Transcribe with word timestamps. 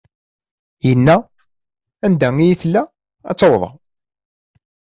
Yenna: 0.87 1.15
Anda 2.05 2.29
i 2.35 2.41
iyi-tella 2.45 2.81
ad 3.29 3.35
tt-awḍeɣ. 3.35 3.73